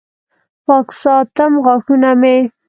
پاک 0.65 0.87
ساتم 1.01 1.53
غاښونه 1.65 2.11
مې 2.21 2.37